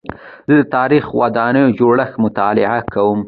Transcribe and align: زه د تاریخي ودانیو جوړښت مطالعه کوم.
زه 0.47 0.53
د 0.59 0.63
تاریخي 0.75 1.11
ودانیو 1.21 1.75
جوړښت 1.79 2.15
مطالعه 2.25 2.79
کوم. 2.93 3.19